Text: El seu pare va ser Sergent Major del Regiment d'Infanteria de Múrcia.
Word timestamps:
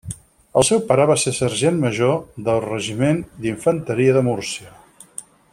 El 0.61 0.63
seu 0.69 0.79
pare 0.91 1.05
va 1.11 1.17
ser 1.23 1.33
Sergent 1.39 1.77
Major 1.83 2.17
del 2.49 2.63
Regiment 2.65 3.23
d'Infanteria 3.45 4.19
de 4.21 4.29
Múrcia. 4.31 4.77